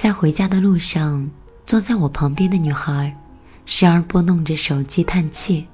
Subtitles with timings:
[0.00, 1.30] 在回家的路上，
[1.66, 3.18] 坐在我旁边的女孩，
[3.66, 5.66] 时而拨弄着手机叹气，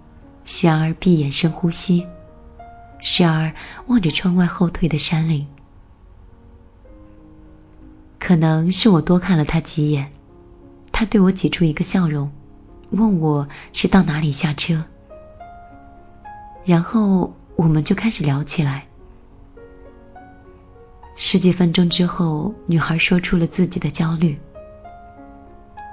[0.45, 2.09] 时而闭眼深呼吸，
[2.99, 3.53] 时而
[3.87, 5.47] 望着窗外后退的山岭。
[8.19, 10.11] 可能是我多看了她几眼，
[10.91, 12.33] 她对我挤出一个笑容，
[12.91, 14.83] 问我是到哪里下车，
[16.65, 18.86] 然后我们就开始聊起来。
[21.19, 24.39] 十几分钟之后，女孩说出了自己的焦虑。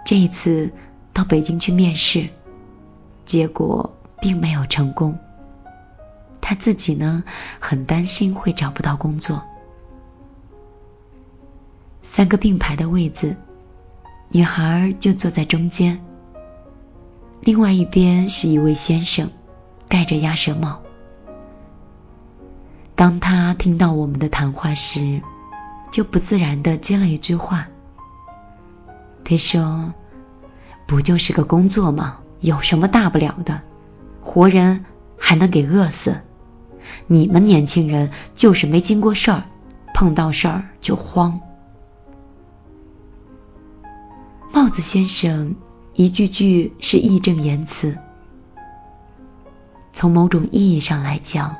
[0.05, 0.69] 这一次
[1.13, 2.27] 到北京去面试，
[3.23, 5.17] 结果并没有成功。
[6.41, 7.23] 她自己呢，
[7.57, 9.41] 很担心会找不到工作。
[12.01, 13.37] 三个并排的位子，
[14.27, 16.03] 女孩就坐在中间。
[17.39, 19.31] 另外一边是一位先生，
[19.87, 20.82] 戴着鸭舌帽。
[22.95, 25.21] 当他听到我们的谈话时，
[25.91, 27.67] 就不自然的接了一句话。
[29.25, 29.93] 他说
[30.85, 32.19] ：“不就是个工作吗？
[32.39, 33.61] 有什么大不了的？
[34.21, 34.85] 活人
[35.17, 36.21] 还能给饿死？
[37.07, 39.43] 你们年轻人就是没经过事儿，
[39.93, 41.39] 碰到事儿就慌。”
[44.53, 45.55] 帽子先生
[45.93, 47.97] 一句句是义正言辞，
[49.91, 51.55] 从某种意义上来讲。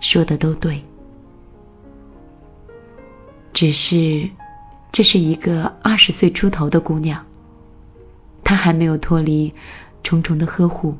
[0.00, 0.84] 说的都对，
[3.52, 4.28] 只是
[4.92, 7.24] 这是一个二十岁出头的姑娘，
[8.44, 9.52] 她还没有脱离
[10.02, 10.96] 重重的呵护。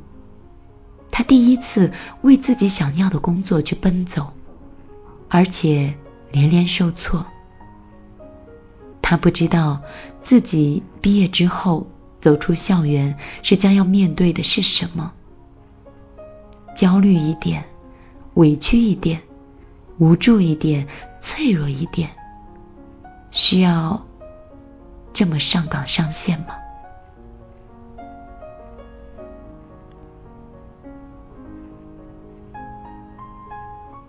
[1.10, 4.32] 她第一次为自己想要的工作去奔走，
[5.28, 5.94] 而且
[6.32, 7.24] 连连受挫。
[9.02, 9.82] 她不知道
[10.22, 11.86] 自己毕业之后
[12.20, 15.12] 走出校园是将要面对的是什么，
[16.74, 17.64] 焦虑一点。
[18.34, 19.20] 委屈一点，
[19.98, 20.86] 无助一点，
[21.20, 22.10] 脆弱一点，
[23.30, 24.04] 需要
[25.12, 26.56] 这么上纲上线吗？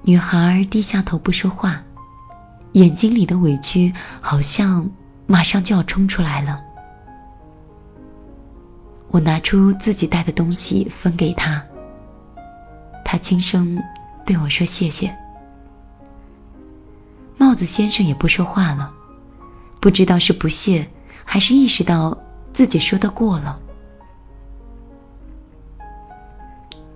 [0.01, 1.83] 女孩低下头不说话，
[2.73, 4.89] 眼睛里的委屈好像
[5.27, 6.61] 马上就要冲出来了。
[9.09, 11.63] 我拿出自己带的东西分给她，
[13.03, 13.81] 她轻声。
[14.25, 15.15] 对我说谢谢。
[17.37, 18.93] 帽子先生也不说话了，
[19.79, 20.87] 不知道是不屑，
[21.23, 22.17] 还是意识到
[22.53, 23.59] 自己说的过了。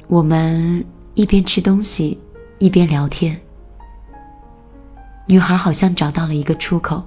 [0.07, 2.19] 我们一边吃东西，
[2.57, 3.39] 一边聊天。
[5.28, 7.03] 女孩好像找到了一个出口，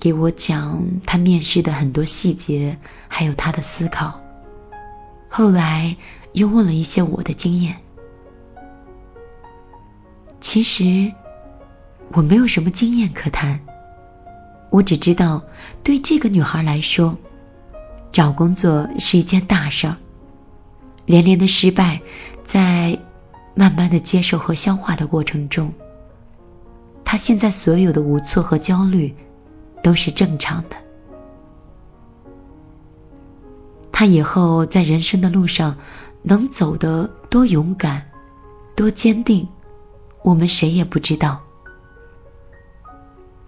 [0.00, 4.18] 给我讲她面试的很多细节，还有她的思考。
[5.28, 5.94] 后来
[6.32, 7.76] 又问了一些我的经验。
[10.40, 11.12] 其实
[12.12, 13.60] 我没有什么经验可谈，
[14.70, 15.42] 我只知道
[15.82, 17.16] 对这个女孩来说，
[18.12, 19.96] 找工作是一件大事儿。
[21.04, 22.00] 连连的失败，
[22.44, 22.98] 在
[23.54, 25.72] 慢慢的接受和消化的过程中，
[27.04, 29.14] 她现在所有的无措和焦虑
[29.82, 30.76] 都是正常的。
[33.92, 35.76] 她以后在人生的路上
[36.22, 38.10] 能走得多勇敢，
[38.74, 39.48] 多坚定。
[40.26, 41.40] 我们谁也不知道，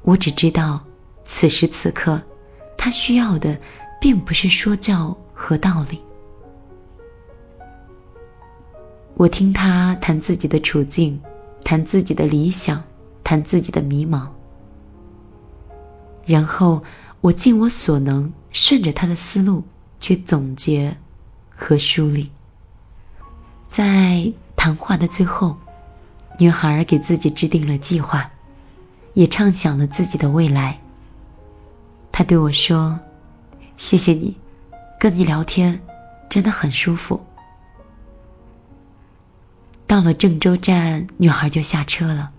[0.03, 0.85] 我只知道，
[1.25, 2.23] 此时此刻，
[2.77, 3.59] 他需要的
[4.01, 6.01] 并不是说教和道理。
[9.15, 11.21] 我听他谈自己的处境，
[11.65, 12.85] 谈自己的理想，
[13.25, 14.29] 谈自己的迷茫，
[16.25, 16.85] 然后
[17.21, 19.65] 我尽我所能，顺着他的思路
[19.99, 20.97] 去总结
[21.51, 22.31] 和梳理，
[23.69, 25.57] 在谈话的最后。
[26.39, 28.31] 女孩给自己制定了计划，
[29.13, 30.81] 也畅想了自己的未来。
[32.13, 33.01] 她对我说
[33.77, 34.37] ：“谢谢你，
[35.01, 35.81] 跟你聊天
[36.29, 37.21] 真的很舒服。”
[39.89, 42.31] 到了郑州站，女孩就下车了。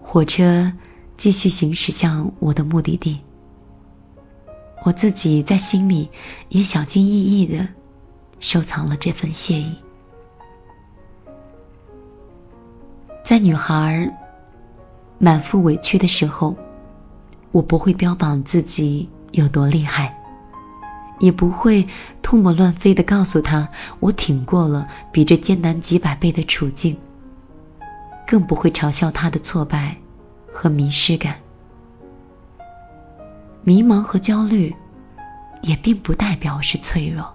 [0.00, 0.72] 火车
[1.16, 3.20] 继续行驶向我的目的地。
[4.84, 6.10] 我自己在心里
[6.48, 7.66] 也小心翼翼的
[8.38, 9.78] 收藏了这份谢意。
[13.26, 14.16] 在女孩
[15.18, 16.56] 满腹委屈的时候，
[17.50, 20.16] 我不会标榜自己有多厉害，
[21.18, 21.88] 也不会
[22.22, 23.68] 唾沫乱飞的告诉她
[23.98, 26.98] 我挺过了比这艰难几百倍的处境，
[28.28, 29.96] 更不会嘲笑她的挫败
[30.52, 31.38] 和迷失感。
[33.64, 34.72] 迷茫和焦虑
[35.62, 37.34] 也并不代表是脆弱。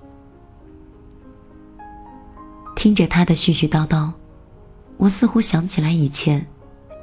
[2.78, 4.14] 听着他的絮絮叨叨。
[5.02, 6.46] 我似乎想起来以前，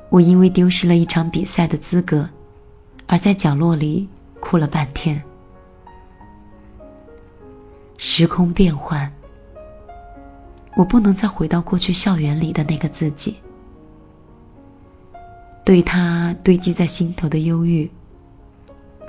[0.08, 2.30] 我因为丢失了一场比赛的资格，
[3.08, 4.08] 而在角落里
[4.38, 5.20] 哭了半天。
[7.96, 9.12] 时空变换，
[10.76, 13.38] 我不能再回到过去校园里的那个自己。
[15.64, 17.90] 对他堆积在心头的忧郁，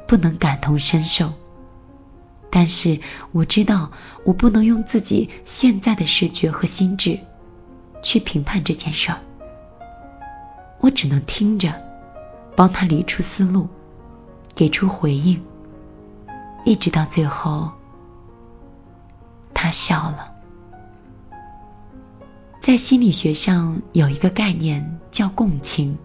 [0.08, 1.34] 不能感同身受。
[2.50, 3.00] 但是
[3.34, 3.92] 我知道，
[4.24, 7.20] 我不能用自己现在的视觉和心智
[8.01, 9.19] 去评判这件事儿。
[10.80, 11.74] 我只能听着，
[12.56, 13.68] 帮他理出思路，
[14.56, 15.42] 给出回应，
[16.66, 17.72] 一直到最后，
[19.54, 20.31] 他笑了。
[22.60, 25.98] 在心理学上有一个概念叫共情。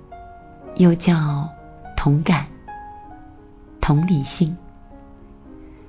[0.76, 1.48] 又叫
[1.96, 2.48] 同感、
[3.80, 4.56] 同理心，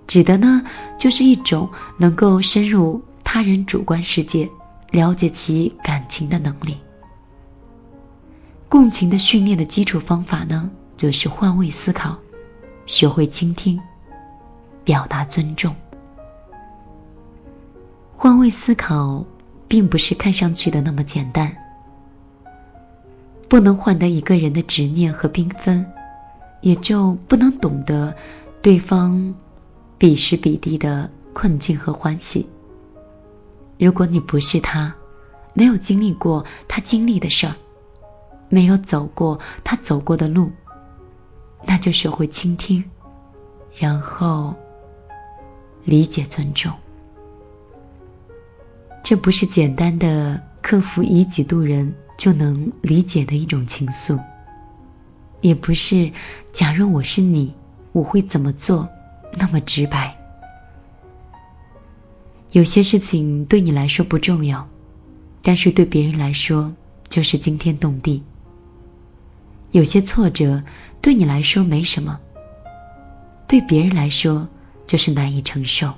[0.06, 0.62] 指的呢
[1.00, 4.48] 就是一种能够深入他人主观世界、
[4.96, 6.78] 了解其感情的能力。
[8.70, 12.18] 共情的训练的基础方法呢，就是换位思考，
[12.86, 13.78] 学会倾听，
[14.86, 15.76] 表达尊重。
[18.16, 19.26] 换位思考
[19.68, 21.54] 并不是看上去的那么简单。
[23.50, 25.86] 不能换得一个人的执念和缤纷，
[26.62, 28.16] 也就不能懂得
[28.62, 29.36] 对方
[29.98, 32.48] 彼时彼地的困境和欢喜。
[33.78, 34.96] 如果你不是他，
[35.54, 37.56] 没有经历过他经历的事儿，
[38.50, 40.52] 没有走过他走过的路，
[41.66, 42.84] 那就学会倾听，
[43.78, 44.56] 然后
[45.84, 46.72] 理解、尊重。
[49.04, 51.96] 这不是简单的克服以己度人。
[52.18, 54.18] 就能理解的一种情愫，
[55.42, 56.14] 也不是
[56.54, 57.54] “假如我是你，
[57.92, 58.88] 我会怎么做”
[59.38, 60.18] 那么直白。
[62.56, 64.70] 有些事情对你来说不重要，
[65.42, 66.74] 但是对别人来说
[67.10, 68.24] 就是惊天动地。
[69.72, 70.64] 有些挫折
[71.02, 72.22] 对你来说没什么，
[73.46, 74.48] 对别人来说
[74.88, 75.96] 就是难以承受。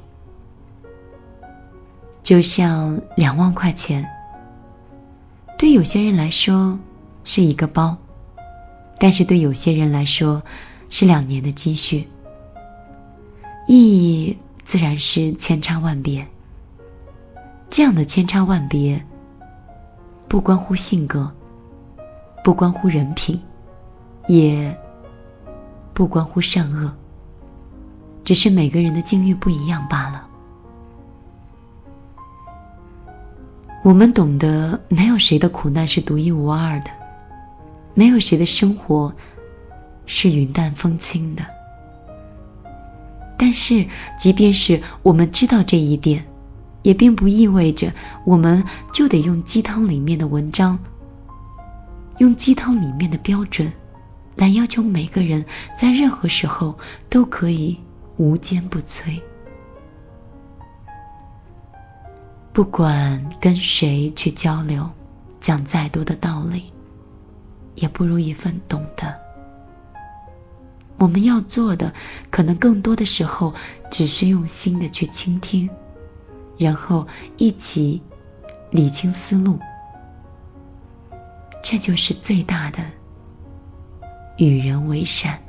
[2.24, 4.10] 就像两万块钱。
[5.60, 6.80] 对有些人来说
[7.24, 7.98] 是一个包，
[8.98, 10.42] 但是对有些人来说
[10.90, 12.08] 是两年的积蓄，
[13.68, 16.28] 意义自然是千差万别。
[17.70, 19.06] 这样的千差万别，
[20.28, 21.32] 不关乎性格，
[22.44, 23.42] 不关乎人品，
[24.28, 24.78] 也
[25.94, 26.94] 不关乎善恶，
[28.24, 30.28] 只是每个人的境遇不一样罢了。
[33.84, 36.90] 我们懂得，没有谁的苦难是独一无二的，
[37.94, 39.14] 没有谁的生活
[40.06, 41.44] 是云淡风轻的。
[43.38, 43.86] 但是，
[44.18, 46.26] 即便是我们知道这一点，
[46.84, 47.94] 也并不意味着
[48.26, 48.64] 我们
[48.94, 50.80] 就得用鸡汤里面的文章，
[52.18, 53.72] 用鸡汤里面的标准，
[54.36, 55.46] 来要求每个人
[55.78, 56.78] 在任何时候
[57.10, 57.78] 都可以
[58.18, 59.22] 无坚不摧。
[62.54, 64.90] 不管跟谁去交流，
[65.40, 66.72] 讲再多的道理，
[67.76, 69.16] 也不如一份懂得。
[70.98, 71.94] 我们要做的，
[72.32, 73.54] 可能更多的时候，
[73.92, 75.70] 只是用心的去倾听，
[76.58, 77.08] 然后
[77.38, 78.02] 一起
[78.72, 79.60] 理清思路。
[81.64, 82.80] 这就是最大的
[84.38, 85.40] 与人为善。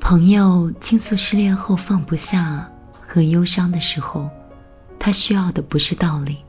[0.00, 2.70] 朋友倾诉失恋后放不下。
[3.10, 4.28] 和忧伤的时候，
[4.98, 6.44] 他需要的不是道理，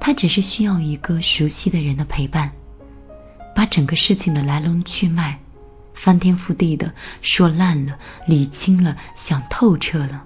[0.00, 2.52] 他只是需要一个熟悉的人的陪伴，
[3.54, 5.40] 把整个事情的来龙去脉
[5.98, 10.24] 翻天覆地的说烂了、理清了、想透彻了，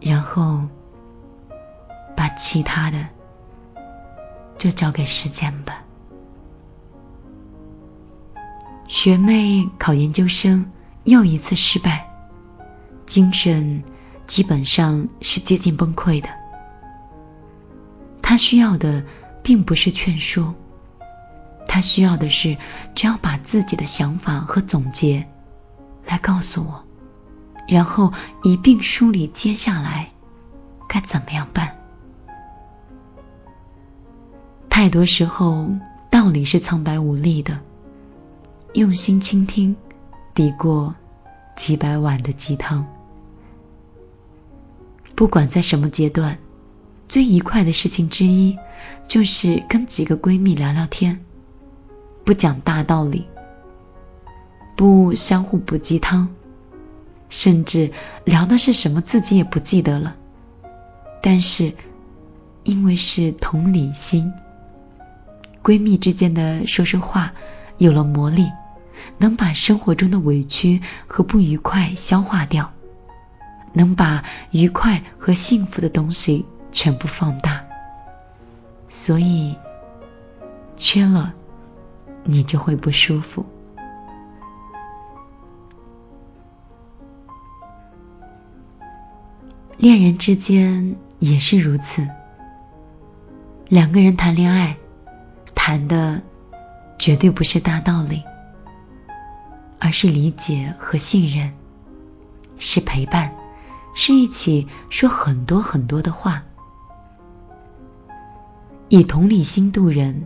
[0.00, 0.62] 然后
[2.16, 3.06] 把其他的
[4.58, 5.84] 就交给时间吧。
[8.88, 10.72] 学妹考研究生
[11.04, 12.10] 又一次失败，
[13.06, 13.82] 精神。
[14.26, 16.28] 基本上是接近崩溃的。
[18.20, 19.04] 他需要的
[19.40, 20.52] 并不是劝说，
[21.66, 22.56] 他需要的是
[22.94, 25.26] 只要把自己的想法和总结
[26.06, 26.84] 来告诉我，
[27.68, 30.10] 然后一并梳理接下来
[30.88, 31.76] 该怎么样办。
[34.70, 35.70] 太多时候
[36.10, 37.58] 道理是苍白无力的，
[38.74, 39.74] 用心倾听
[40.34, 40.94] 抵过
[41.56, 42.86] 几百碗的鸡汤。
[45.14, 46.38] 不管在什么阶段，
[47.08, 48.56] 最愉快的事情之一，
[49.08, 51.24] 就是跟几个闺蜜聊聊天，
[52.26, 53.24] 不讲大道理，
[54.76, 56.28] 不相互补鸡汤，
[57.30, 57.92] 甚至
[58.24, 60.16] 聊的是什么自己也不记得了。
[61.22, 61.72] 但是，
[62.64, 64.32] 因为是同理心，
[65.62, 67.32] 闺蜜之间的说说话
[67.78, 68.50] 有了魔力，
[69.18, 72.72] 能把生活中的委屈和不愉快消化掉，
[73.72, 77.64] 能把愉快和幸福的东西全部放大。
[78.88, 79.54] 所以，
[80.76, 81.32] 缺了，
[82.26, 83.46] 你就会不舒服。
[89.76, 92.06] 恋人之间也是如此。
[93.68, 94.76] 两个人谈恋爱，
[95.54, 96.22] 谈的
[96.98, 98.22] 绝对不是大道理，
[99.78, 101.52] 而是理解和信任，
[102.58, 103.34] 是陪伴，
[103.94, 106.42] 是一起说很多很多的话。
[108.88, 110.24] 以同理心度人，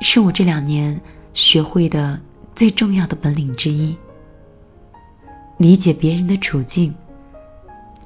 [0.00, 1.00] 是我这两年
[1.34, 2.20] 学会的
[2.54, 3.96] 最重要的本领之一。
[5.58, 6.94] 理解别人的处境。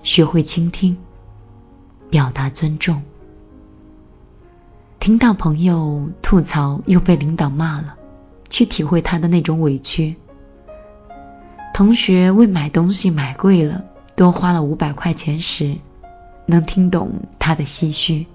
[0.02, 0.96] 学会倾听，
[2.10, 3.02] 表达尊重。
[5.00, 7.96] 听到朋友吐槽又被领导骂了，
[8.48, 10.14] 去体会他的那种委屈。
[11.74, 15.76] 同学为买东西买贵了，多花了五百块钱时，
[16.46, 18.26] 能听懂他的唏嘘。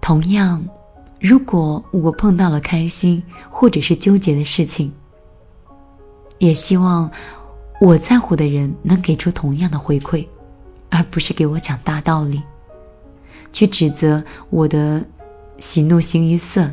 [0.00, 0.64] 同样，
[1.20, 4.92] 如果我碰到了开心或者是纠结的事情，
[6.38, 7.10] 也希望。
[7.78, 10.28] 我在乎的人能给出同样的回馈，
[10.88, 12.40] 而不是给我讲大道理，
[13.52, 15.04] 去指责我的
[15.58, 16.70] 喜怒形于色，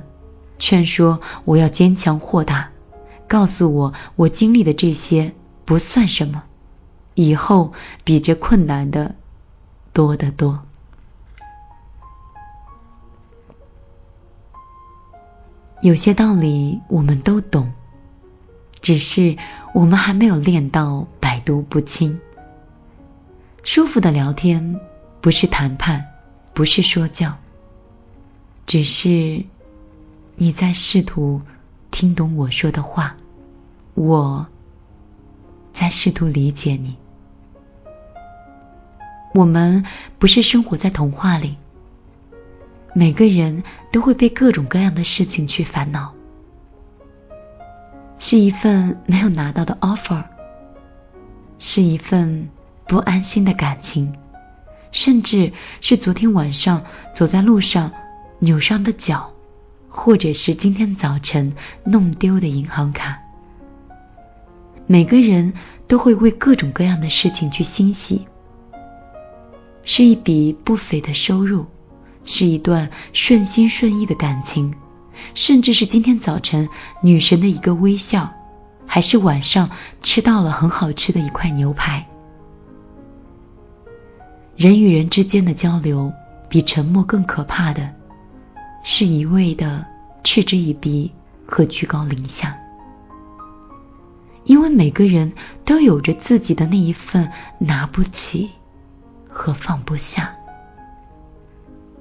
[0.59, 2.71] 劝说我要坚强豁达，
[3.27, 5.33] 告诉我我经历的这些
[5.65, 6.43] 不算什么，
[7.15, 7.73] 以后
[8.05, 9.15] 比这困难的
[9.91, 10.61] 多得多。
[15.83, 17.73] 有些道理我们都懂。
[18.79, 19.37] 只是
[19.73, 22.21] 我们还没有练到百毒不侵。
[23.63, 24.79] 舒服的聊天
[25.19, 26.05] 不是谈判，
[26.53, 27.35] 不是说教，
[28.65, 29.43] 只是
[30.37, 31.41] 你在试图
[31.91, 33.17] 听懂我说的话，
[33.93, 34.47] 我
[35.73, 36.95] 在试图理解你。
[39.33, 39.85] 我们
[40.17, 41.57] 不是生活在童话里，
[42.93, 46.13] 每个人都会被各种各样的事情去烦恼。
[48.19, 50.23] 是一份没有拿到的 offer，
[51.59, 52.49] 是一份
[52.87, 54.13] 不安心的感情，
[54.91, 56.83] 甚至是昨天晚上
[57.13, 57.91] 走在路上
[58.39, 59.33] 扭伤的脚，
[59.89, 63.19] 或者是今天早晨弄丢的银行卡。
[64.85, 65.53] 每个人
[65.87, 68.27] 都会为各种各样的事情去欣喜，
[69.83, 71.65] 是一笔不菲的收入，
[72.25, 74.73] 是一段顺心顺意的感情。
[75.35, 76.69] 甚至是今天早晨
[77.01, 78.33] 女神的一个微笑，
[78.85, 79.69] 还是晚上
[80.01, 82.07] 吃到了很好吃的一块牛排。
[84.55, 86.11] 人与人之间的交流，
[86.49, 87.93] 比沉默更可怕的，
[88.83, 89.85] 是一味的
[90.23, 91.11] 嗤之以鼻
[91.47, 92.57] 和居高临下。
[94.43, 98.49] 因为每个人都有着自己的那一份拿不起
[99.29, 100.35] 和放不下。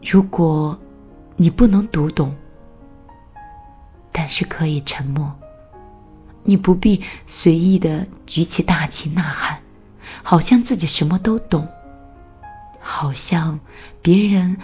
[0.02, 0.78] 如果
[1.36, 2.34] 你不能读懂。
[4.14, 5.32] 但是可以沉默，
[6.44, 9.60] 你不必随意的举起大旗呐喊，
[10.22, 11.66] 好像自己什么都懂，
[12.78, 13.58] 好像
[14.02, 14.58] 别人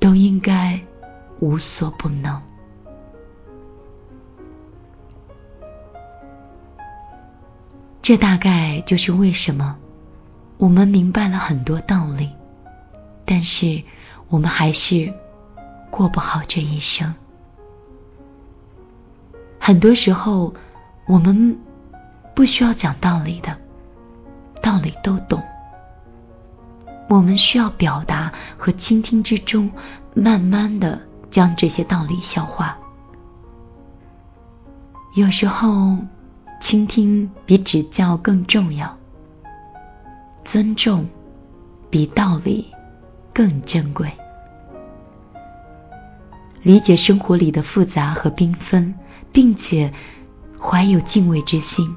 [0.00, 0.80] 都应该
[1.38, 2.42] 无所不能。
[8.02, 9.76] 这大概就是为什么
[10.58, 12.30] 我们明白了很多道理，
[13.24, 13.84] 但是
[14.32, 15.12] 我们还是
[15.90, 17.14] 过不好这一生。
[19.60, 20.54] 很多时候，
[21.06, 21.58] 我们
[22.34, 23.58] 不需要讲道理的，
[24.62, 25.42] 道理都懂。
[27.10, 29.70] 我们需要表达和倾听之中，
[30.14, 30.98] 慢慢的
[31.28, 32.78] 将这些道理消化。
[35.14, 35.98] 有时候，
[36.58, 38.96] 倾听比指教更重要，
[40.42, 41.06] 尊重
[41.90, 42.72] 比道理
[43.34, 44.10] 更珍贵。
[46.62, 48.94] 理解生活里的复杂和缤纷。
[49.32, 49.92] 并且
[50.60, 51.96] 怀有敬畏之心。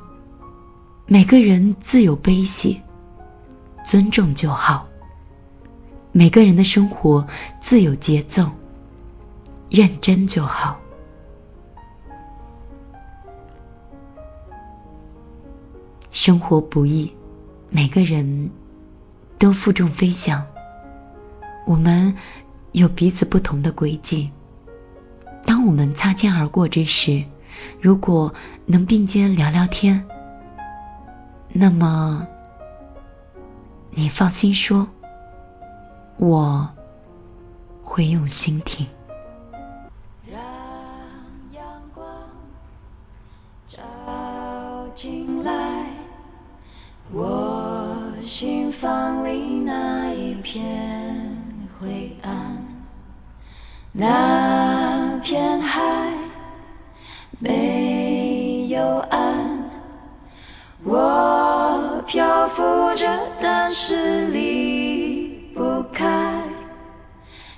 [1.06, 2.82] 每个人自有悲喜，
[3.86, 4.88] 尊重就好。
[6.12, 7.28] 每个人的生活
[7.60, 8.50] 自有节奏，
[9.70, 10.80] 认真就好。
[16.12, 17.14] 生活不易，
[17.70, 18.50] 每个人
[19.38, 20.44] 都负重飞翔。
[21.68, 22.16] 我们
[22.72, 24.32] 有彼此不同的轨迹。
[25.46, 27.24] 当我们擦肩而过之时
[27.80, 28.34] 如果
[28.66, 30.06] 能并肩聊聊天
[31.50, 32.28] 那么
[33.92, 34.88] 你放心说
[36.18, 36.68] 我
[37.84, 38.88] 会用心听。
[40.30, 40.42] 让
[41.54, 42.08] 阳光
[43.68, 43.80] 照
[44.94, 45.90] 进来
[47.14, 51.38] 我心房里那一片
[51.80, 52.66] 灰暗。
[53.98, 54.65] 那
[57.46, 59.70] 没有岸
[60.84, 62.64] 我漂浮
[62.96, 63.08] 着
[63.40, 66.42] 但是离不开。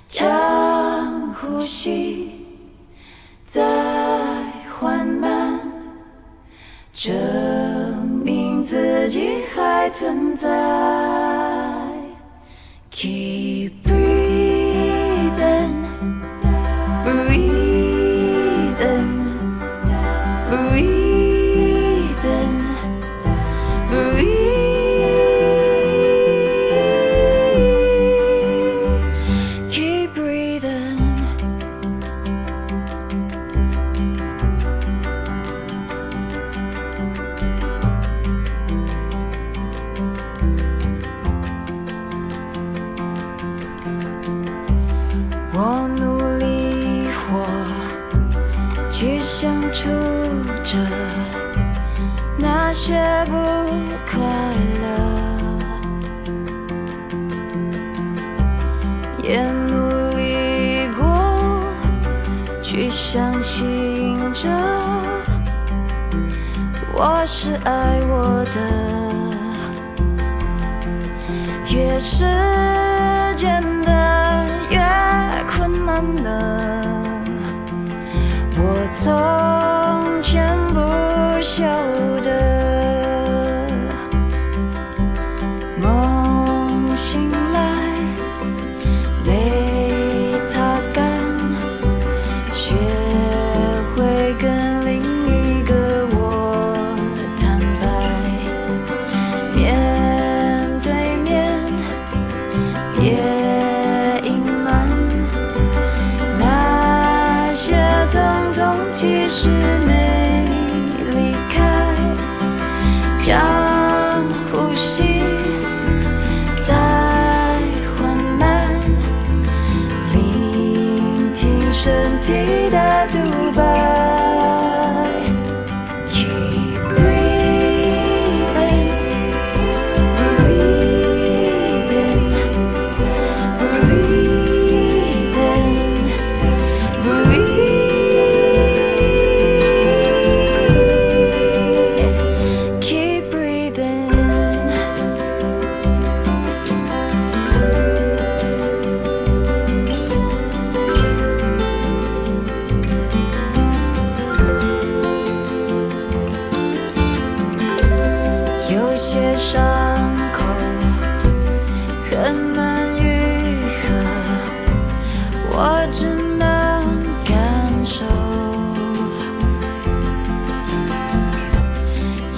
[0.08, 2.30] 像呼吸
[3.46, 3.62] 再
[4.78, 5.60] 缓慢
[6.92, 7.14] 证
[8.24, 10.48] 明自己还存在。
[12.90, 13.57] K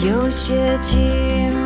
[0.03, 0.97] 有些寂
[1.53, 1.60] 寞。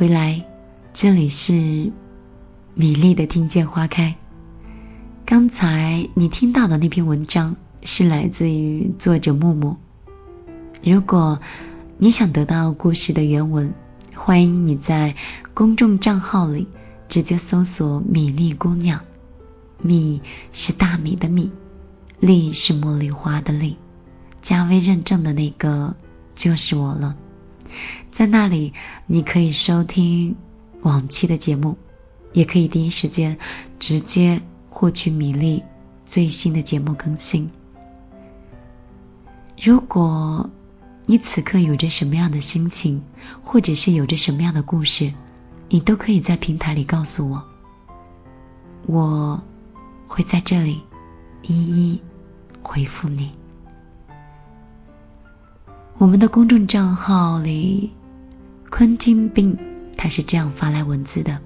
[0.00, 0.46] 回来，
[0.94, 1.92] 这里是
[2.72, 4.16] 米粒的听见花开。
[5.26, 9.76] 刚才你听到的那篇文章是来自于作者木木。
[10.82, 11.38] 如果
[11.98, 13.74] 你想得到故事的原文，
[14.14, 15.16] 欢迎你在
[15.52, 16.66] 公众账号里
[17.06, 19.02] 直接搜索“米粒姑娘”，
[19.82, 21.50] 米是大米的米，
[22.20, 23.76] 粒是茉莉花的粒，
[24.40, 25.94] 加微认证的那个
[26.34, 27.16] 就是我了。
[28.20, 28.74] 在那里，
[29.06, 30.36] 你可以收听
[30.82, 31.78] 往期的节目，
[32.34, 33.38] 也可以第一时间
[33.78, 35.62] 直接获取米粒
[36.04, 37.50] 最新的节目更新。
[39.58, 40.50] 如果
[41.06, 43.02] 你此刻有着什么样的心情，
[43.42, 45.14] 或者是有着什么样的故事，
[45.70, 47.42] 你都可以在平台里告诉我，
[48.84, 49.42] 我
[50.06, 50.78] 会在这里
[51.40, 52.02] 一一
[52.62, 53.32] 回复你。
[55.96, 57.90] 我们的公众账号里。
[58.70, 59.58] 昆汀病，
[59.96, 61.40] 他是这样发来文字的：“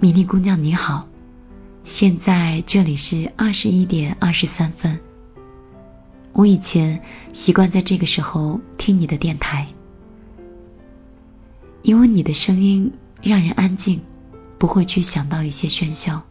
[0.00, 1.08] 米莉姑娘你好，
[1.82, 5.00] 现在这里是二十一点二十三分。
[6.32, 9.66] 我以前习惯在这个时候听你的电台，
[11.82, 14.00] 因为你的声音让人安静，
[14.56, 16.22] 不会去想到一些喧嚣。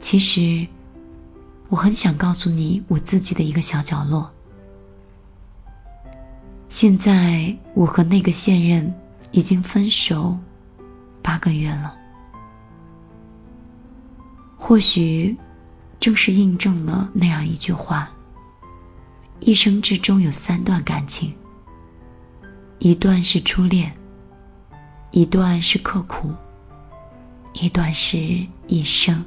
[0.00, 0.66] 其实，
[1.68, 4.32] 我很想告诉你我自己的一个小角落。”
[6.74, 8.94] 现在我和那个现任
[9.30, 10.36] 已经分手
[11.22, 11.94] 八个月了，
[14.56, 15.36] 或许
[16.00, 18.10] 正是印证了那样一句话：
[19.38, 21.34] 一生之中有三段感情，
[22.80, 23.96] 一段是初恋，
[25.12, 26.32] 一段是刻苦，
[27.52, 29.24] 一段是一生。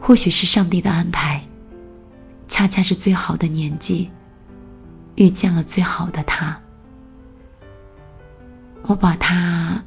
[0.00, 1.44] 或许是上帝的安排，
[2.48, 4.10] 恰恰是最好的年纪。
[5.14, 6.60] 遇见了最好的他，
[8.82, 9.84] 我把他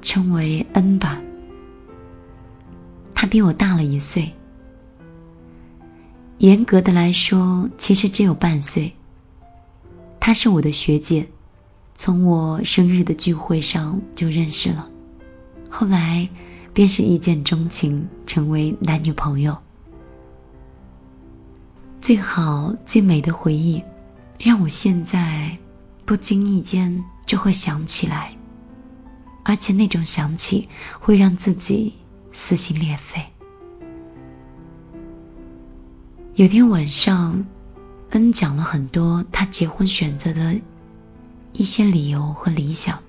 [0.00, 1.20] 称为恩吧。
[3.14, 4.32] 他比我大了一岁，
[6.38, 8.92] 严格的来说，其实只有半岁。
[10.20, 11.26] 她是我的学姐，
[11.94, 14.88] 从我生日的聚会上就认识了，
[15.68, 16.28] 后来
[16.72, 19.58] 便是一见钟情，成为男女朋友。
[22.00, 23.82] 最好最美的回忆。
[24.38, 25.58] 让我现在
[26.04, 28.36] 不经意间就会想起来，
[29.44, 30.68] 而且那种想起
[31.00, 31.94] 会让自己
[32.32, 33.20] 撕心裂肺。
[36.36, 37.44] 有天晚上，
[38.10, 40.60] 恩讲了很多他结婚选择的
[41.52, 43.02] 一些理由和理想。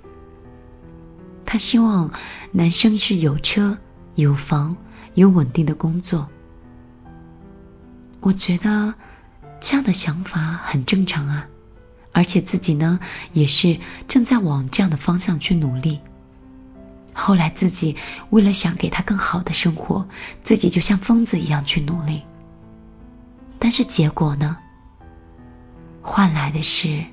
[1.46, 2.12] 他希望
[2.52, 3.78] 男生是有车
[4.16, 4.76] 有房
[5.14, 6.28] 有稳定的工作。
[8.20, 8.96] 我觉得。
[9.60, 11.48] 这样的想法很正常啊，
[12.14, 13.00] 而且自己呢
[13.34, 16.00] 也是正在往这样的方向去努力。
[17.14, 17.98] 后来自己
[18.30, 20.08] 为了想给他更好的生活，
[20.42, 22.24] 自己就像疯子一样去努力。
[23.60, 24.58] 但是结果呢，
[26.02, 27.04] 换来的是，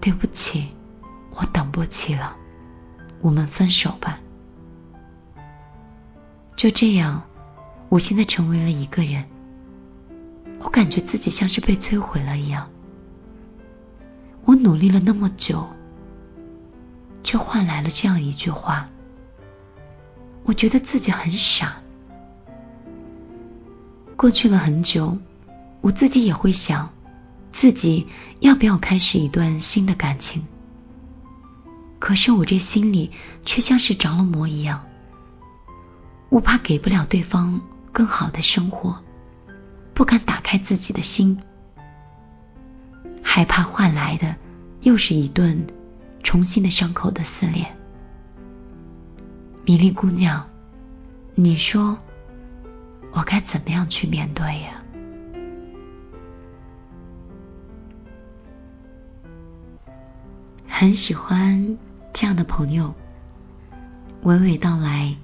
[0.00, 0.68] 对不起，
[1.30, 2.36] 我等不起了，
[3.20, 4.20] 我们分手吧。
[6.54, 7.24] 就这样，
[7.88, 9.24] 我现在成为了一个人。
[10.62, 12.70] 我感觉自己像是被摧毁了一样。
[14.44, 15.68] 我努力了那么久，
[17.22, 18.88] 却换来了这样一句话。
[20.44, 21.76] 我觉得自己很傻。
[24.16, 25.18] 过去了很久，
[25.80, 26.90] 我自己也会想，
[27.50, 28.06] 自己
[28.40, 30.44] 要不要开始一段新的感情。
[31.98, 33.12] 可是我这心里
[33.44, 34.84] 却像是着了魔一样，
[36.28, 37.60] 我怕给不了对方
[37.92, 39.02] 更好的生活。
[39.94, 41.38] 不敢打开自己的心，
[43.22, 44.36] 害怕换来的
[44.80, 45.66] 又是一顿
[46.22, 47.66] 重新的伤口的撕裂。
[49.64, 50.48] 米莉姑娘，
[51.34, 51.98] 你说
[53.12, 54.82] 我该怎么样去面对呀？
[60.66, 61.78] 很喜欢
[62.12, 62.94] 这样的朋友，
[64.24, 65.14] 娓娓道来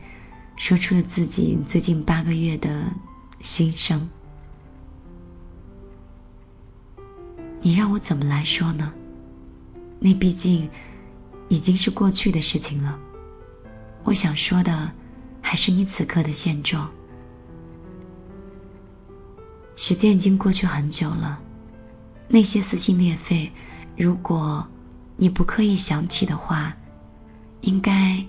[0.57, 2.93] 说出了自己最近八个月的
[3.41, 4.09] 心声。
[7.61, 8.93] 你让我怎么来说呢？
[10.01, 10.71] 那毕竟
[11.49, 12.99] 已经是过去的事情了。
[14.05, 14.93] 我想说的
[15.43, 16.91] 还是你此刻的现状。
[19.77, 21.41] 时间已经过去很久了，
[22.29, 23.53] 那些撕心裂肺，
[23.97, 24.67] 如果
[25.17, 26.77] 你不刻意想起的话，
[27.61, 28.25] 应该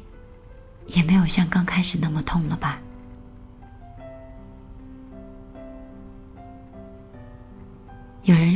[0.87, 2.79] 也没有像刚开始那么痛了吧？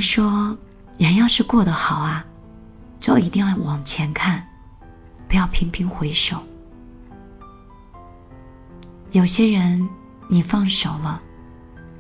[0.04, 0.58] 说，
[1.00, 2.26] 人要是过得好啊，
[3.00, 4.48] 就一定要往前看，
[5.28, 6.44] 不要频频回首。
[9.12, 9.90] 有些人
[10.28, 11.22] 你放手了，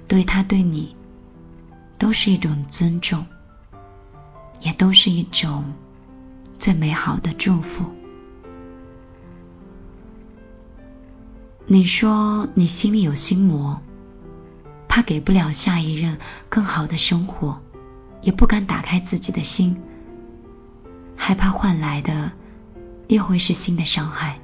[0.08, 0.96] 对他对你
[1.98, 3.26] 都是一种尊重，
[4.62, 5.64] 也都是一种
[6.60, 7.86] 最美好的祝福。
[11.66, 13.82] 你说你心里有心魔，
[14.90, 16.18] 怕给不了下一任
[16.50, 17.62] 更好的生活，
[18.24, 19.80] 也不敢打开自己的心，
[21.16, 22.32] 害怕换来的
[23.08, 24.40] 又会是新的伤害。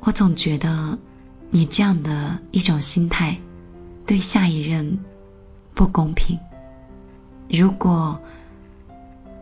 [0.00, 0.98] 我总觉得
[1.50, 3.38] 你这样的一种心态
[4.06, 5.00] 对下一任
[5.74, 6.38] 不公平。
[7.48, 8.20] 如果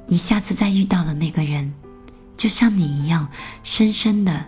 [0.07, 1.75] 你下次再遇到的那个人，
[2.37, 3.29] 就像你一样
[3.65, 4.47] 深深的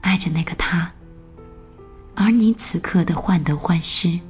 [0.00, 0.93] 爱着那个他，
[2.16, 4.20] 而你此刻的患得患失、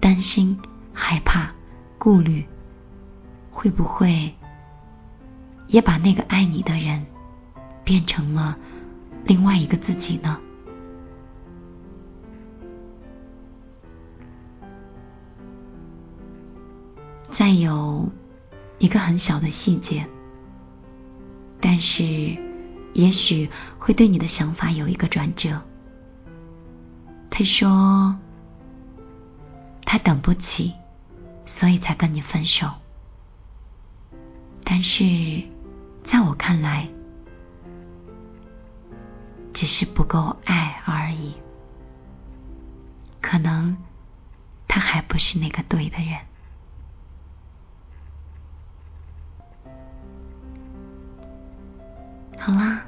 [0.00, 0.58] 担心、
[0.92, 1.52] 害怕、
[1.98, 2.46] 顾虑，
[3.50, 4.34] 会不会
[5.66, 7.04] 也把那个爱你的人
[7.84, 8.56] 变成了？
[9.24, 10.40] 另外一个自己呢？
[17.30, 18.10] 再有
[18.78, 20.06] 一个很小的细节，
[21.60, 22.04] 但是
[22.92, 25.62] 也许会对你的想法有一个转折。
[27.34, 28.14] 他说
[29.86, 30.74] 他等不起，
[31.46, 32.70] 所以才跟你分手。
[34.62, 35.42] 但是
[36.04, 36.88] 在我看来，
[39.54, 41.32] 只是不够爱而已，
[43.22, 43.78] 可能
[44.68, 46.20] 他还不是那个对的人。
[52.38, 52.82] 好啦，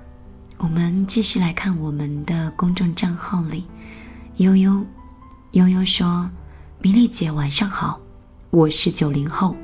[0.59, 3.66] 我们继续来看我们的公众账号里，
[4.38, 4.85] 悠悠
[5.53, 6.29] 悠悠说
[6.83, 8.01] ：“米粒姐晚上好，
[8.51, 9.57] 我是九零后，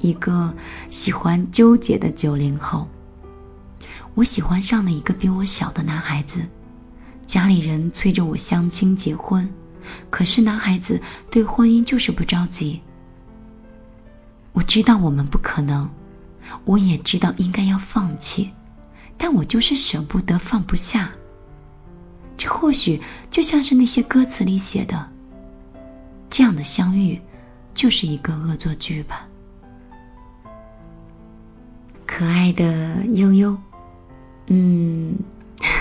[0.00, 0.52] 一个
[0.90, 2.88] 喜欢纠结的九零后。”
[4.14, 6.40] 我喜欢上了一个比我小的男孩子，
[7.24, 9.48] 家里人催着我相亲结婚，
[10.10, 12.80] 可是男孩子对婚姻就是不着急。
[14.52, 15.88] 我知道我们不可能，
[16.64, 18.50] 我也知道应该要放弃，
[19.16, 21.12] 但我就是舍不得放不下。
[22.40, 25.10] 这或许就像是那些歌词里写的，
[26.30, 27.20] 这样的相遇
[27.74, 29.28] 就是一个恶作剧吧。
[32.06, 33.58] 可爱的悠悠。
[34.46, 35.18] 嗯，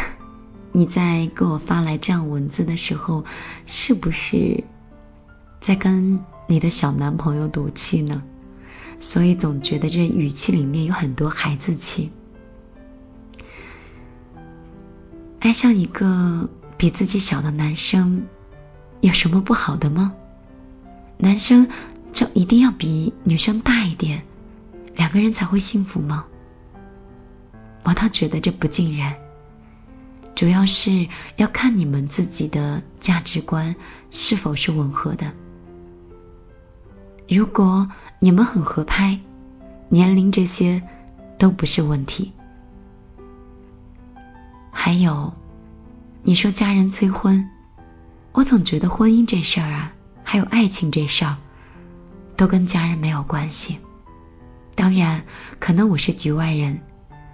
[0.74, 3.24] 你在给我发来这样文字的时候，
[3.66, 4.66] 是不是
[5.62, 8.22] 在跟你的小男朋友赌气呢？
[9.00, 12.12] 所以总觉得这语气里面有很多孩子气。
[15.40, 18.28] 爱上一个比自己小的男生，
[19.00, 20.14] 有什么不好的吗？
[21.18, 21.70] 男生
[22.12, 24.24] 就一定要比女生大一点，
[24.96, 26.26] 两个人才会幸福吗？
[27.84, 29.16] 我倒觉得这不尽然，
[30.36, 33.76] 主要是要看你们自己的价值观
[34.12, 35.32] 是否是吻合的。
[37.30, 39.18] 如果你们很合拍，
[39.88, 40.84] 年龄这些
[41.38, 42.34] 都不是问题。
[44.82, 45.34] 还有，
[46.24, 47.50] 你说家人催婚，
[48.32, 51.36] 我总觉得婚姻这事儿啊，还有爱情这事儿，
[52.38, 53.78] 都跟家人没有关系。
[54.76, 55.26] 当然，
[55.60, 56.80] 可能我是局外人。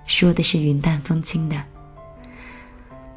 [0.08, 1.64] 说的是云淡风轻的，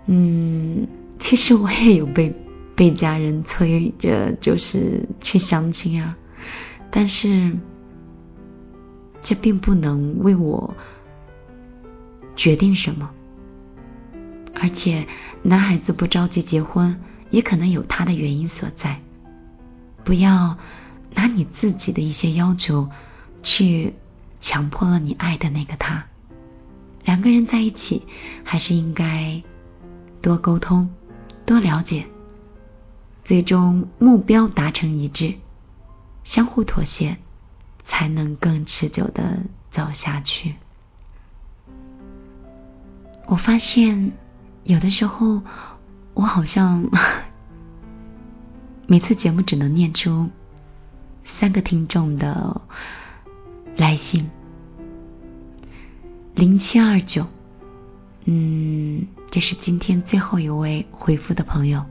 [0.05, 0.87] 嗯，
[1.19, 2.35] 其实我也有被
[2.77, 6.17] 被家人催着，就是去相亲啊，
[6.91, 7.57] 但是
[9.23, 10.75] 这并不能为我
[12.37, 13.11] 决定什么，
[14.61, 15.07] 而且
[15.43, 19.01] 男孩子不着急结婚，也可能有他的原因所在，
[20.05, 20.59] 不要
[21.15, 22.91] 拿你自己的一些要求
[23.43, 23.95] 去
[24.41, 26.07] 强迫了你爱的那个他。
[27.05, 28.03] 两个人在一起，
[28.45, 29.43] 还是应该
[30.21, 30.91] 多沟通、
[31.47, 32.07] 多了解，
[33.25, 35.35] 最终目标达成一致，
[36.25, 37.17] 相互妥协，
[37.83, 39.39] 才能更持久的
[39.71, 40.57] 走下去。
[43.27, 44.13] 我发现
[44.69, 45.41] 有的时候，
[46.13, 46.91] 我好像
[48.87, 50.29] 每次节目只能念出
[51.25, 52.61] 三个听众的
[53.79, 54.29] 来信。
[56.35, 57.27] 零七二九，
[58.27, 61.87] 嗯，这是今天最后一位回复的朋友。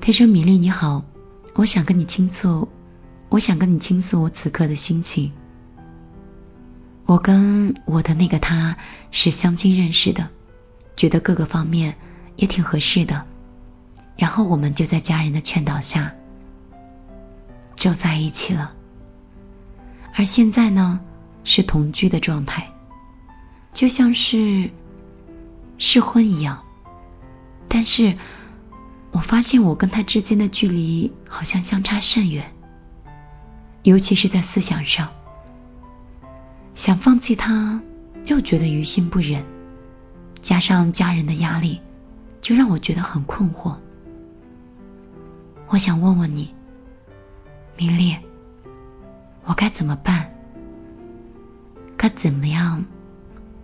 [0.00, 1.04] 他说：“米粒你好，
[1.54, 2.68] 我想跟你倾诉，
[3.30, 5.32] 我想跟你倾诉我此刻的心情。
[7.04, 8.76] 我跟我的那个他
[9.10, 10.30] 是相亲认识的，
[10.96, 11.96] 觉得各个方面
[12.36, 13.26] 也挺合适的，
[14.16, 16.14] 然后我们就在家人的劝导下
[17.74, 18.74] 就在一起了。
[20.14, 21.00] 而现在呢，
[21.44, 22.72] 是同居的状态，
[23.74, 24.70] 就像是
[25.76, 26.62] 试婚一样。
[27.68, 28.16] 但是
[29.10, 32.50] 我发现我跟他之间的距离好像相差甚远，
[33.82, 35.12] 尤其是在思想上，
[36.74, 37.82] 想放弃他
[38.24, 39.44] 又觉得于心不忍，
[40.46, 41.80] 加上家人的压力，
[42.40, 43.74] 就让我觉得很困惑。
[45.66, 46.54] 我想问问你，
[47.76, 48.20] 明烈，
[49.44, 50.32] 我该怎么办？
[51.96, 52.84] 该怎么样？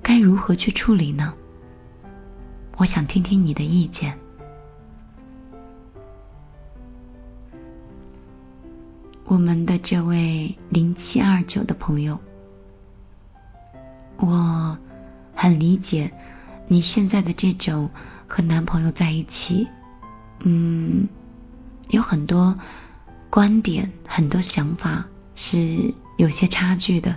[0.02, 1.32] 该如何去处理呢？
[2.76, 4.18] 我想听听你的意见。
[9.22, 12.18] 我们的这位零七二九的朋友，
[14.16, 14.76] 我
[15.36, 16.12] 很理解
[16.72, 17.90] 你现在的这种
[18.26, 19.68] 和男朋友在一起，
[20.40, 21.06] 嗯。
[21.90, 22.56] 有很多
[23.28, 25.04] 观点，很多想法
[25.34, 27.16] 是有些差距的。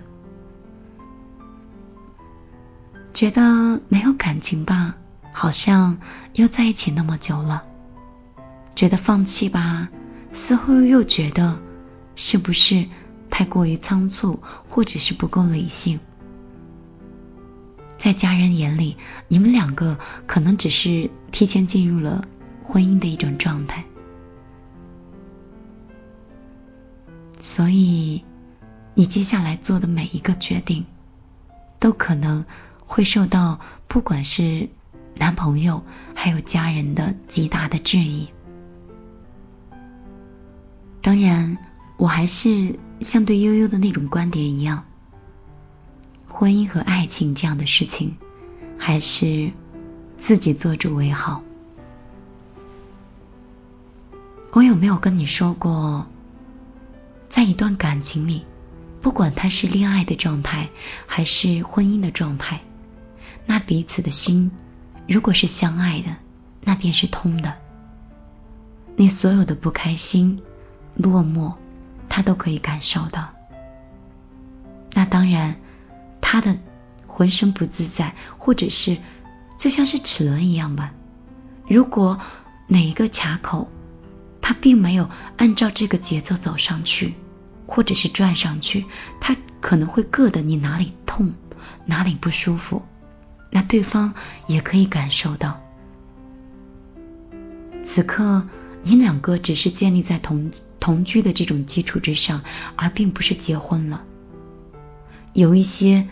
[3.13, 4.97] 觉得没有感情吧，
[5.31, 5.99] 好像
[6.33, 7.63] 又在一起那么久了；
[8.75, 9.87] 觉得放弃吧，
[10.33, 11.57] 似乎又觉得
[12.17, 12.89] 是不是
[13.29, 16.01] 太过于仓促，或者是不够理性。
[17.97, 22.27] 在家人眼里，你们两个可能只是提前进入了
[22.63, 23.83] 婚姻的一种状态。
[27.41, 28.23] 所以，
[28.93, 30.85] 你接下来做的每一个决定，
[31.79, 32.45] 都可能
[32.79, 34.67] 会受到不管是
[35.17, 35.83] 男朋友
[36.15, 38.27] 还有家人的极大的质疑。
[41.01, 41.57] 当然，
[41.97, 44.83] 我还是像对悠悠的那种观点一样，
[46.35, 48.17] 婚姻和爱情这样的事情，
[48.77, 49.53] 还是
[50.17, 51.41] 自己做主为好。
[54.51, 56.05] 我有没有跟你说过？
[57.29, 58.43] 在一段感情里，
[59.01, 60.71] 不管他是恋爱的状态
[61.07, 62.59] 还是婚姻的状态，
[63.45, 64.51] 那彼此的心
[65.07, 66.17] 如果是相爱的，
[66.65, 67.55] 那便是通的。
[68.97, 70.41] 你所有的不开心、
[70.95, 71.53] 落寞，
[72.09, 73.29] 他都可以感受到。
[74.91, 75.55] 那当然，
[76.27, 76.57] 他的
[77.05, 78.97] 浑身不自在，或者是
[79.59, 80.91] 就像是齿轮一样吧。
[81.67, 82.19] 如果
[82.65, 83.69] 哪一个卡口，
[84.41, 85.07] 他并没有
[85.37, 87.13] 按照这个节奏走上去。
[87.67, 88.85] 或者是转上去，
[89.19, 91.33] 他可能会硌得你哪里痛，
[91.87, 92.83] 哪里不舒服，
[93.51, 94.13] 那对方
[94.45, 95.59] 也可以感受到。
[97.83, 98.47] 此刻
[98.83, 102.43] 你两个只是建立在同同居的这种基础之上，
[102.75, 104.03] 而并不是结婚了。
[105.35, 106.07] 有一些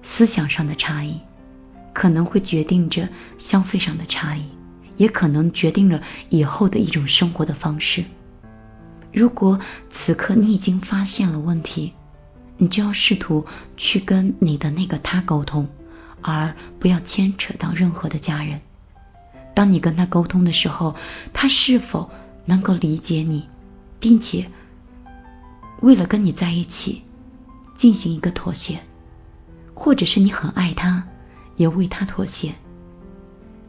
[0.00, 1.18] 思想上的差异，
[1.92, 4.44] 可能会决定着消费上的差异，
[4.96, 8.04] 也可能决定了以后的一种生活的方式。
[9.12, 9.58] 如果
[9.90, 11.92] 此刻你已经发现了问题，
[12.56, 13.46] 你就要试图
[13.76, 15.66] 去跟你的那个他沟通，
[16.22, 18.60] 而不要牵扯到任何的家人。
[19.54, 20.94] 当你跟他沟通的时候，
[21.32, 22.12] 他是否
[22.44, 23.48] 能够理解你，
[23.98, 24.46] 并且
[25.80, 27.02] 为了跟你在一起
[27.84, 28.80] 进行一个妥协，
[29.74, 31.06] 或者是你很爱他，
[31.54, 32.54] 也为他妥协。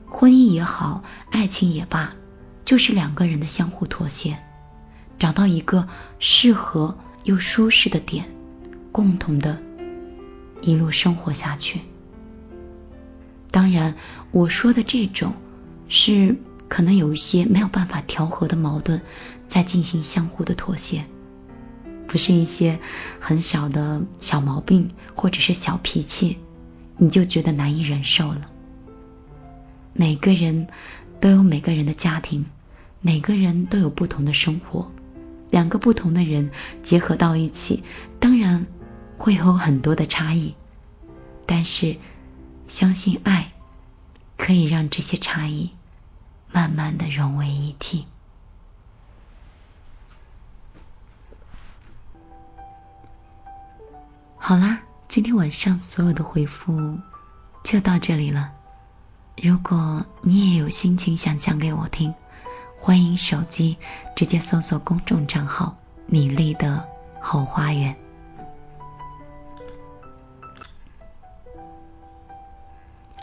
[0.07, 2.13] 婚姻也好，爱情也罢，
[2.63, 4.37] 就是两个人的相互妥协。
[5.19, 8.23] 找到一个适合又舒适的点，
[8.93, 9.61] 共同的
[10.61, 11.81] 一路生活下去。
[13.51, 13.95] 当然，
[14.31, 15.33] 我说的这种
[15.89, 16.37] 是
[16.69, 19.01] 可能有一些没有办法调和的矛盾，
[19.49, 21.03] 在进行相互的妥协，
[22.15, 22.79] 不是一些
[23.19, 26.37] 很小的小毛病或者是小脾气，
[26.95, 28.49] 你就觉得难以忍受了。
[29.91, 30.67] 每个人
[31.19, 32.45] 都有每个人的家庭，
[33.01, 34.89] 每个人都有不同的生活。
[35.49, 36.51] 两个不同的人
[36.83, 37.83] 结合到一起，
[38.21, 38.65] 当然
[39.17, 40.53] 会有很多的差异，
[41.45, 41.97] 但是
[42.69, 43.51] 相信爱
[44.37, 45.71] 可以让这些差异
[46.49, 48.05] 慢慢的融为一体。
[54.47, 56.99] 好啦，今天晚上所有的回复
[57.63, 58.51] 就到这里了。
[59.41, 62.13] 如果你也有心情想讲给我听。
[62.79, 63.75] 欢迎手机
[64.15, 65.75] 直接搜索公众账号
[66.05, 66.87] “米粒的
[67.19, 67.95] 后花园”。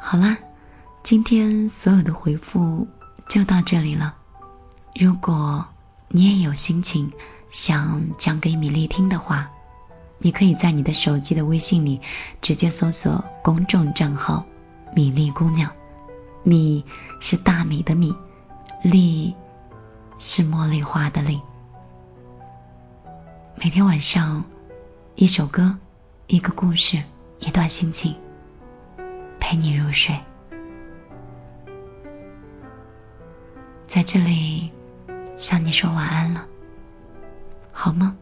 [0.00, 0.36] 好啦，
[1.04, 2.88] 今天所有的回复
[3.28, 4.16] 就到这里了。
[4.96, 5.64] 如果
[6.08, 7.12] 你也有心情
[7.48, 9.52] 想讲给米粒听的话，
[10.22, 12.00] 你可以在你的手机的微信里
[12.40, 14.46] 直接搜索公众账号
[14.94, 15.72] “米粒姑娘”，
[16.44, 16.84] 米
[17.20, 18.14] 是大米的米。
[18.82, 19.34] 粒
[20.18, 21.40] 是茉莉花的丽。
[23.54, 24.44] 每天晚上，
[25.14, 25.78] 一首歌，
[26.26, 27.02] 一个故事，
[27.38, 28.16] 一段心情，
[29.38, 30.18] 陪你入睡。
[33.86, 34.72] 在这里，
[35.38, 36.46] 向你说晚安了，
[37.72, 38.16] 好吗？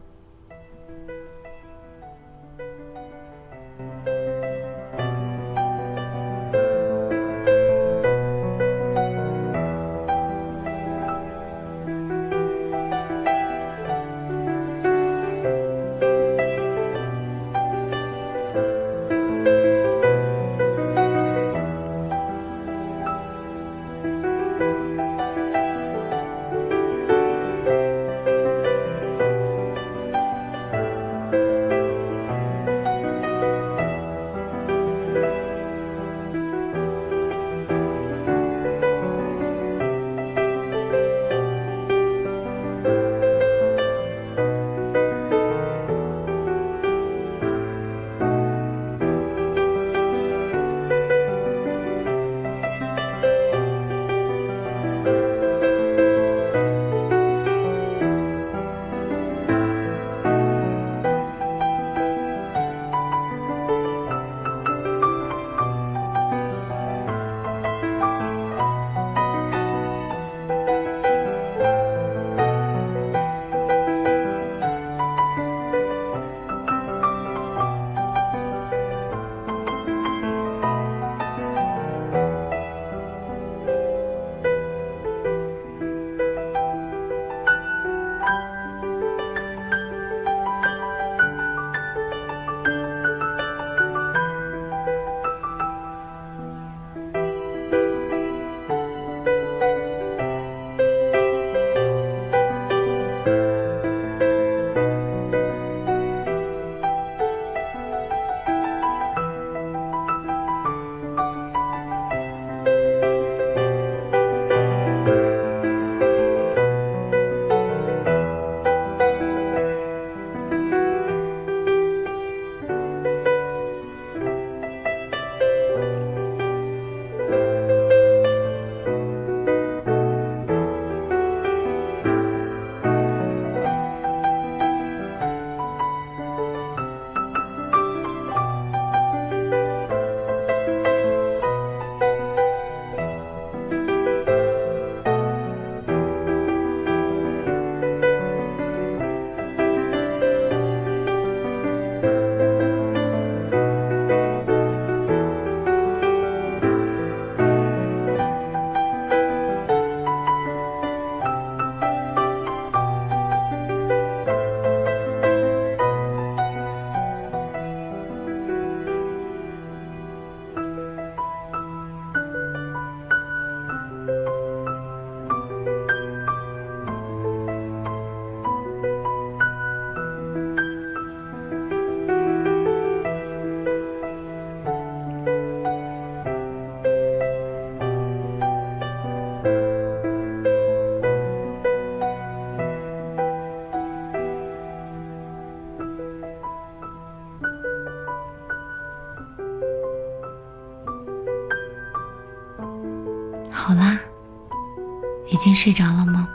[205.41, 206.29] 已经睡着了吗？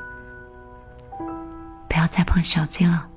[1.88, 3.08] 不要再碰手机了，